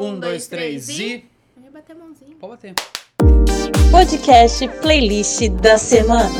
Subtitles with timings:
[0.00, 1.24] Um, dois, três e.
[1.54, 2.34] Eu ia bater a mãozinha.
[2.40, 2.74] Pode bater.
[3.90, 6.30] Podcast Playlist da Semana.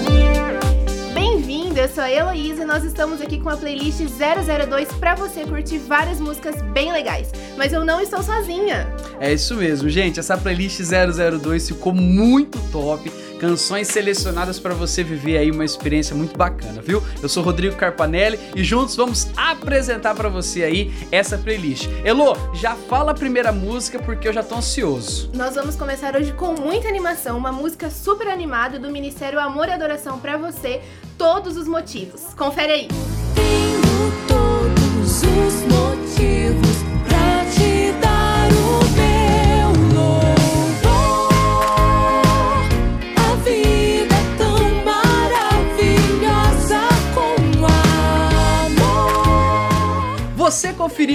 [1.12, 5.44] Bem-vindo, eu sou a Heloísa e nós estamos aqui com a playlist 002 pra você
[5.44, 7.30] curtir várias músicas bem legais.
[7.58, 8.86] Mas eu não estou sozinha.
[9.20, 10.18] É isso mesmo, gente.
[10.18, 13.12] Essa playlist 002 ficou muito top.
[13.42, 17.02] Canções selecionadas para você viver aí uma experiência muito bacana, viu?
[17.20, 21.88] Eu sou Rodrigo Carpanelli e juntos vamos apresentar para você aí essa playlist.
[22.04, 25.28] Elo, já fala a primeira música porque eu já tô ansioso.
[25.34, 29.72] Nós vamos começar hoje com muita animação, uma música super animada do Ministério Amor e
[29.72, 30.80] Adoração pra você,
[31.18, 32.22] todos os motivos.
[32.34, 32.88] Confere aí.
[32.88, 33.21] Tenho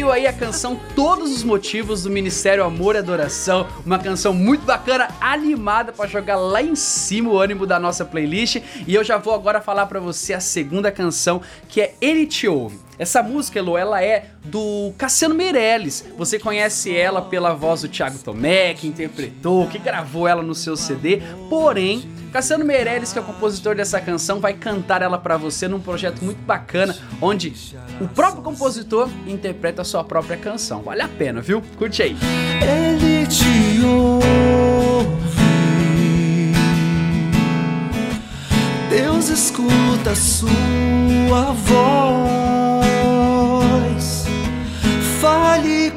[0.07, 4.63] Conferiu aí a canção Todos os Motivos do Ministério Amor e Adoração, uma canção muito
[4.63, 8.61] bacana, animada para jogar lá em cima o ânimo da nossa playlist.
[8.87, 12.47] E eu já vou agora falar para você a segunda canção, que é Ele Te
[12.47, 12.86] Ouve.
[12.99, 16.03] Essa música, Elo, ela é do Cassiano Meirelles.
[16.17, 20.75] Você conhece ela pela voz do Thiago Tomé, que interpretou, que gravou ela no seu
[20.75, 21.21] CD.
[21.47, 25.79] Porém, Cassiano Meirelles, que é o compositor dessa canção, vai cantar ela pra você num
[25.79, 27.53] projeto muito bacana, onde
[28.01, 30.81] o próprio compositor interpreta a sua própria canção.
[30.81, 31.61] Vale a pena, viu?
[31.77, 32.17] Curte aí.
[32.61, 34.27] Ele te ouve.
[38.89, 42.76] Deus escuta a sua voz.
[45.27, 45.96] Fale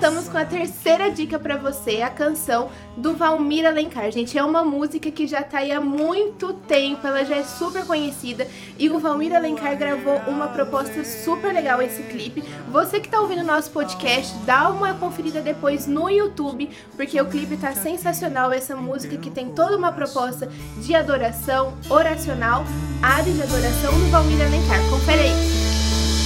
[0.00, 4.10] voltamos com a terceira dica pra você, a canção do Valmir Alencar.
[4.10, 7.84] Gente, é uma música que já tá aí há muito tempo, ela já é super
[7.84, 12.42] conhecida e o Valmir Alencar gravou uma proposta super legal esse clipe.
[12.72, 17.58] Você que tá ouvindo nosso podcast, dá uma conferida depois no YouTube, porque o clipe
[17.58, 22.64] tá sensacional, essa música que tem toda uma proposta de adoração, oracional,
[23.02, 24.80] área de adoração do Valmir Alencar.
[24.88, 25.34] Confere aí.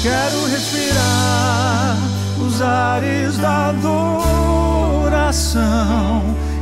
[0.01, 2.14] Quero respirar
[2.55, 5.43] os ares da adoração.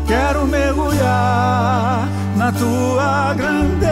[0.06, 3.82] Quero mergulhar na tua grandeza.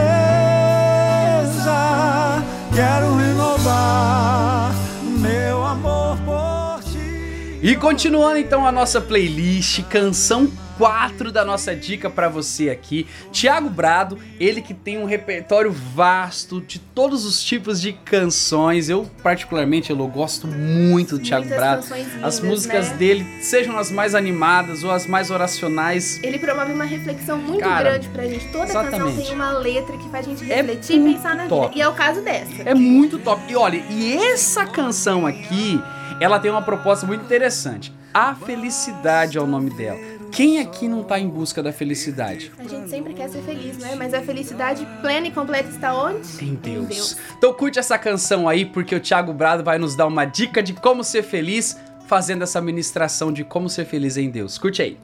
[2.73, 4.73] Quero renovar
[5.19, 7.59] meu amor por ti.
[7.61, 10.49] E continuando então a nossa playlist, canção
[10.81, 13.05] 4 da nossa dica pra você aqui.
[13.31, 18.89] Thiago Brado, ele que tem um repertório vasto de todos os tipos de canções.
[18.89, 21.81] Eu particularmente eu gosto muito do Thiago Muitas Brado.
[21.83, 22.97] canções As lindas, músicas né?
[22.97, 27.91] dele, sejam as mais animadas ou as mais oracionais, Ele promove uma reflexão muito Cara,
[27.91, 28.47] grande pra gente.
[28.47, 29.23] Toda canção exatamente.
[29.27, 31.67] tem uma letra que faz a gente É refletir e muito pensar na top.
[31.67, 31.77] vida.
[31.77, 32.63] E é o caso dessa.
[32.65, 33.39] É muito top.
[33.47, 35.79] E olha, e essa canção aqui,
[36.19, 37.93] ela tem uma proposta muito interessante.
[38.11, 39.99] A felicidade é o nome dela.
[40.31, 42.51] Quem aqui não tá em busca da felicidade?
[42.57, 43.95] A gente sempre quer ser feliz, né?
[43.95, 46.43] Mas a felicidade plena e completa está onde?
[46.43, 47.17] Em Deus.
[47.37, 50.73] Então curte essa canção aí, porque o Thiago Brado vai nos dar uma dica de
[50.73, 51.77] como ser feliz,
[52.07, 54.57] fazendo essa ministração de como ser feliz em Deus.
[54.57, 54.97] Curte aí.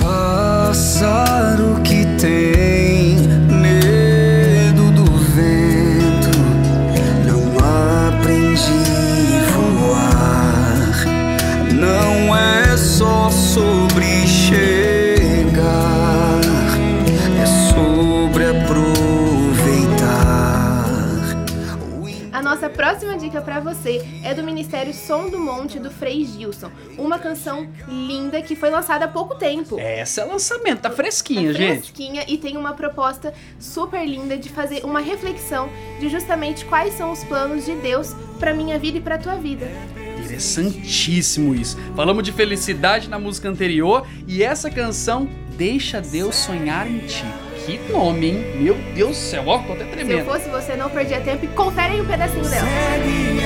[0.00, 3.37] Pássaro que tem
[22.88, 26.70] próxima dica pra você é do Ministério Som do Monte do Frei Gilson.
[26.96, 29.78] Uma canção linda que foi lançada há pouco tempo.
[29.78, 31.80] Essa é lançamento, tá fresquinha, Tá gente.
[31.92, 35.68] fresquinha e tem uma proposta super linda de fazer uma reflexão
[36.00, 39.68] de justamente quais são os planos de Deus pra minha vida e pra tua vida.
[40.18, 41.76] Interessantíssimo isso.
[41.94, 45.28] Falamos de felicidade na música anterior e essa canção
[45.58, 47.47] Deixa Deus Sonhar em Ti.
[47.68, 48.46] Que nome, hein?
[48.58, 50.24] Meu Deus do céu, ó, tô até Se eu tremendo.
[50.24, 52.66] fosse você, não perdia tempo e confere aí um pedacinho dela.
[52.66, 53.44] Segue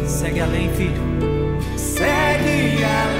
[0.00, 0.08] além.
[0.08, 1.00] Segue além, filho.
[1.78, 3.13] Segue além.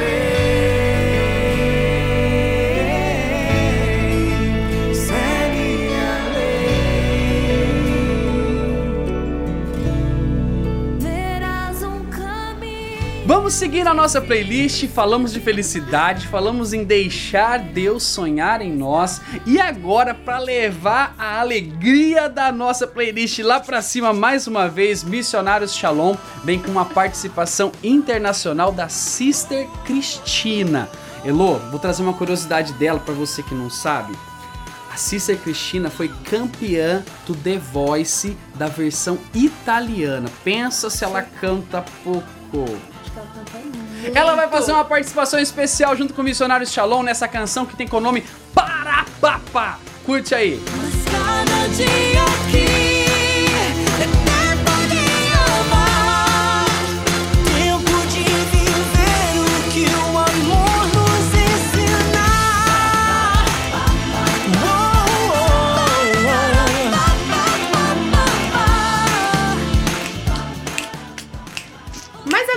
[13.27, 14.87] Vamos seguir a nossa playlist.
[14.89, 19.19] Falamos de felicidade, falamos em deixar Deus sonhar em nós.
[19.47, 25.03] E agora, para levar a alegria da nossa playlist lá para cima mais uma vez,
[25.03, 30.87] Missionários Shalom vem com uma participação internacional da Sister Cristina.
[31.25, 34.15] Elô, vou trazer uma curiosidade dela para você que não sabe.
[34.93, 40.31] A Cícera Cristina foi campeã do The Voice da versão italiana.
[40.45, 42.94] Pensa se ela canta pouco.
[44.15, 47.87] Ela vai fazer uma participação especial junto com o Missionário Shalom nessa canção que tem
[47.87, 48.25] como nome
[48.55, 49.79] Parapapa.
[50.05, 50.61] Curte aí.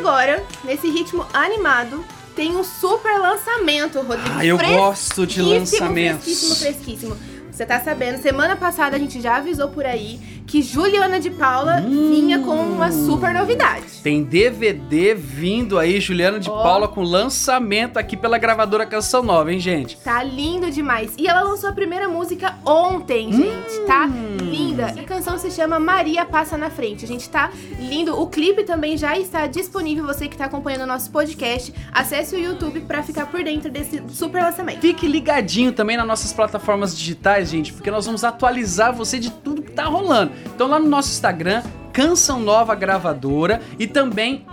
[0.07, 4.37] Agora, nesse ritmo animado, tem um super lançamento, Rodrigo.
[4.37, 6.23] Ah, eu gosto de lançamentos.
[6.23, 7.17] Fresquíssimo, fresquíssimo.
[7.51, 11.83] Você tá sabendo, semana passada a gente já avisou por aí que Juliana de Paula
[11.85, 12.09] Hum.
[12.09, 13.83] vinha com uma super novidade.
[14.01, 16.63] Tem DVD vindo aí, Juliana de Ó.
[16.63, 19.97] Paula, com lançamento aqui pela gravadora Canção Nova, hein, gente?
[19.97, 21.13] Tá lindo demais.
[21.17, 23.79] E ela lançou a primeira música ontem, gente.
[23.85, 24.07] Tá
[24.41, 24.93] linda.
[24.95, 27.05] E a canção se chama Maria Passa na Frente.
[27.05, 28.17] Gente, tá lindo.
[28.19, 30.05] O clipe também já está disponível.
[30.05, 34.01] Você que tá acompanhando o nosso podcast, acesse o YouTube pra ficar por dentro desse
[34.09, 34.79] super lançamento.
[34.79, 39.56] Fique ligadinho também nas nossas plataformas digitais, gente, porque nós vamos atualizar você de tudo
[39.77, 40.31] tá rolando.
[40.53, 41.63] Então lá no nosso Instagram,
[41.93, 44.45] Canção Nova Gravadora e também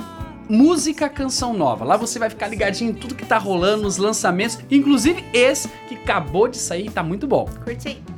[0.48, 1.84] Música Canção Nova.
[1.84, 5.94] Lá você vai ficar ligadinho em tudo que tá rolando, nos lançamentos, inclusive esse que
[5.94, 7.48] acabou de sair tá muito bom.
[7.64, 8.13] Curte aí.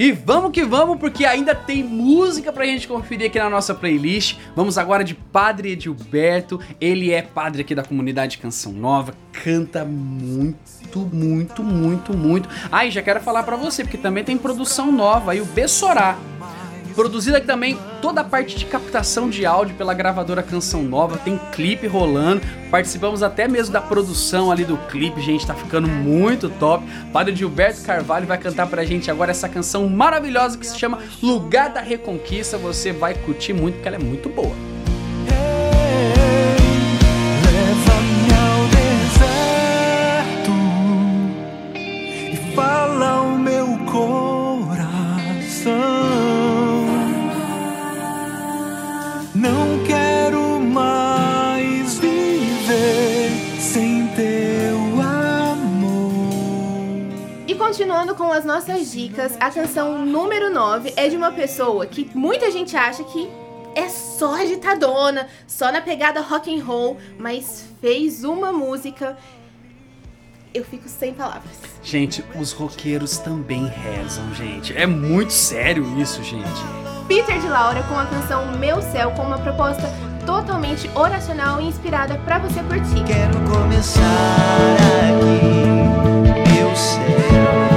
[0.00, 4.38] E vamos que vamos, porque ainda tem música pra gente conferir aqui na nossa playlist.
[4.56, 6.58] Vamos agora de Padre Edilberto.
[6.80, 12.48] Ele é padre aqui da comunidade Canção Nova, canta muito, muito, muito, muito.
[12.72, 16.16] Ah, já quero falar pra você, porque também tem produção nova aí, o Bessorá.
[17.00, 21.40] Produzida aqui também toda a parte de captação de áudio pela gravadora Canção Nova, tem
[21.50, 26.84] clipe rolando, participamos até mesmo da produção ali do clipe, gente, tá ficando muito top.
[27.10, 31.70] Padre Gilberto Carvalho vai cantar pra gente agora essa canção maravilhosa que se chama Lugar
[31.70, 34.52] da Reconquista, você vai curtir muito porque ela é muito boa.
[57.70, 62.50] Continuando com as nossas dicas, a canção número 9 é de uma pessoa que muita
[62.50, 63.30] gente acha que
[63.76, 69.16] é só agitadona, só na pegada rock and roll, mas fez uma música.
[70.52, 71.52] Eu fico sem palavras.
[71.80, 74.76] Gente, os roqueiros também rezam, gente.
[74.76, 76.48] É muito sério isso, gente.
[77.06, 79.88] Peter de Laura com a canção Meu Céu, com uma proposta
[80.26, 83.04] totalmente oracional e inspirada pra você curtir.
[83.04, 85.49] Quero começar aqui,
[86.80, 87.69] céu,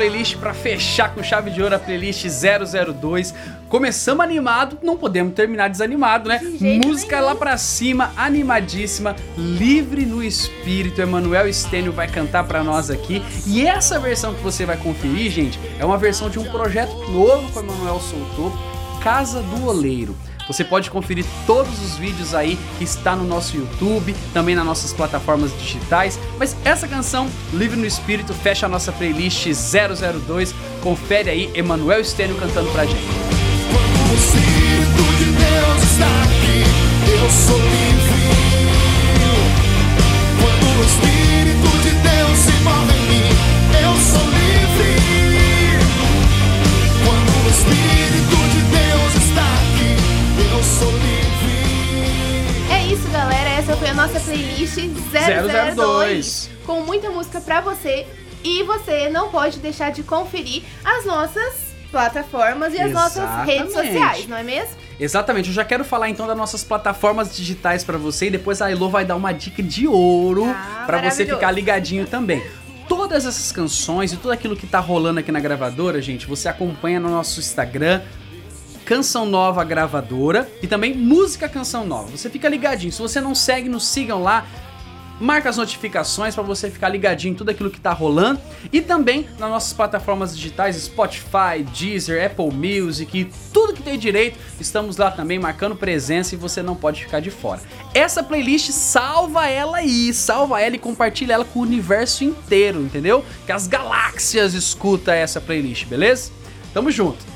[0.00, 3.34] playlist pra fechar com chave de ouro a playlist 002.
[3.68, 6.38] Começamos animado, não podemos terminar desanimado, né?
[6.38, 7.28] De Música nenhum.
[7.28, 11.02] lá pra cima, animadíssima, livre no espírito.
[11.02, 13.22] Emanuel Stênio vai cantar pra nós aqui.
[13.46, 17.52] E essa versão que você vai conferir, gente, é uma versão de um projeto novo
[17.52, 18.56] que o Emanuel soltou,
[19.02, 20.16] Casa do Oleiro.
[20.50, 24.92] Você pode conferir todos os vídeos aí que está no nosso YouTube, também nas nossas
[24.92, 26.18] plataformas digitais.
[26.40, 30.52] Mas essa canção, Livre no Espírito, fecha a nossa playlist 002.
[30.82, 33.00] Confere aí, Emanuel Stênio cantando pra gente.
[33.70, 36.64] Quando o Espírito de Deus está aqui,
[37.12, 38.10] eu sou livre.
[40.40, 43.49] Quando o Espírito de Deus se move em mim,
[53.90, 56.50] a nossa playlist 002, 002.
[56.64, 58.06] com muita música pra você.
[58.44, 63.72] E você não pode deixar de conferir as nossas plataformas e as nossas redes Exatamente.
[63.98, 64.76] sociais, não é mesmo?
[64.98, 68.70] Exatamente, eu já quero falar então das nossas plataformas digitais pra você e depois a
[68.70, 72.42] Elo vai dar uma dica de ouro Ah, pra você ficar ligadinho também.
[72.88, 77.00] Todas essas canções e tudo aquilo que tá rolando aqui na gravadora, gente, você acompanha
[77.00, 78.02] no nosso Instagram,
[78.90, 82.10] Canção Nova Gravadora e também Música Canção Nova.
[82.10, 82.90] Você fica ligadinho.
[82.90, 84.44] Se você não segue, nos sigam lá.
[85.20, 88.40] Marca as notificações para você ficar ligadinho em tudo aquilo que tá rolando
[88.72, 94.96] e também nas nossas plataformas digitais Spotify, Deezer, Apple Music tudo que tem direito, estamos
[94.96, 97.60] lá também marcando presença e você não pode ficar de fora.
[97.94, 103.24] Essa playlist salva ela aí, salva ela e compartilha ela com o universo inteiro, entendeu?
[103.46, 106.32] Que as galáxias escuta essa playlist, beleza?
[106.74, 107.30] Tamo junto.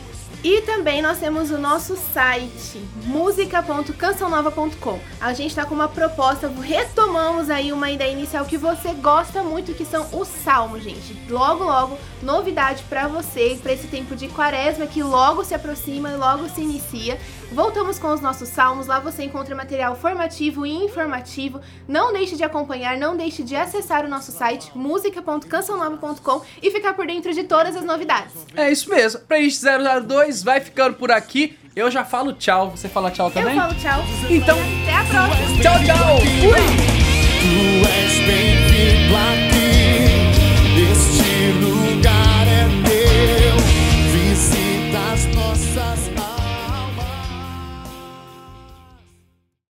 [0.44, 5.00] E também nós temos o nosso site, música.cançãonova.com.
[5.18, 9.72] A gente está com uma proposta, retomamos aí uma ideia inicial que você gosta muito,
[9.72, 11.16] que são os salmos, gente.
[11.30, 16.16] Logo, logo, novidade para você, para esse tempo de quaresma que logo se aproxima e
[16.16, 17.18] logo se inicia.
[17.54, 21.60] Voltamos com os nossos salmos, lá você encontra material formativo e informativo.
[21.86, 27.06] Não deixe de acompanhar, não deixe de acessar o nosso site, música.cançãonova.com e ficar por
[27.06, 28.32] dentro de todas as novidades.
[28.56, 29.20] É isso mesmo.
[29.20, 31.56] Playlist 002 vai ficando por aqui.
[31.76, 32.70] Eu já falo tchau.
[32.72, 33.54] Você fala tchau também?
[33.54, 34.00] Eu falo tchau.
[34.28, 35.62] Então- até a próxima.
[35.62, 36.18] Tchau, tchau.
[36.40, 36.94] Fui.